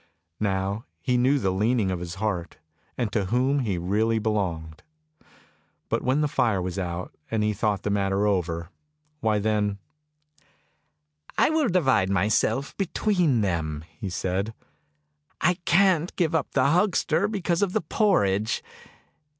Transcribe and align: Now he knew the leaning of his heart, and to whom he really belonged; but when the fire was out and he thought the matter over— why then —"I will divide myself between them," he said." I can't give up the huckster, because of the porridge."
Now 0.39 0.85
he 0.99 1.15
knew 1.15 1.37
the 1.37 1.51
leaning 1.51 1.91
of 1.91 1.99
his 1.99 2.15
heart, 2.15 2.57
and 2.97 3.11
to 3.11 3.25
whom 3.25 3.59
he 3.59 3.77
really 3.77 4.17
belonged; 4.17 4.81
but 5.89 6.01
when 6.01 6.21
the 6.21 6.27
fire 6.27 6.59
was 6.59 6.79
out 6.79 7.13
and 7.29 7.43
he 7.43 7.53
thought 7.53 7.83
the 7.83 7.91
matter 7.91 8.25
over— 8.25 8.71
why 9.21 9.37
then 9.37 9.77
—"I 11.37 11.51
will 11.51 11.67
divide 11.69 12.09
myself 12.09 12.75
between 12.77 13.41
them," 13.41 13.83
he 13.95 14.09
said." 14.09 14.55
I 15.39 15.53
can't 15.65 16.15
give 16.15 16.33
up 16.33 16.49
the 16.53 16.65
huckster, 16.71 17.27
because 17.27 17.61
of 17.61 17.73
the 17.73 17.81
porridge." 17.81 18.63